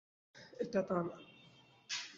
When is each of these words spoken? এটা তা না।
এটা 0.61 0.81
তা 0.89 0.97
না। 1.07 1.15